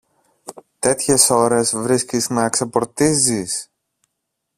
[0.79, 3.71] Τέτοιες ώρες βρίσκεις να ξεπορτίζεις;